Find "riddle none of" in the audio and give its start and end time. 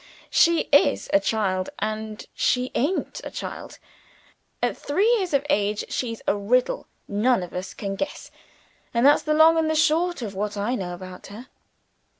6.35-7.53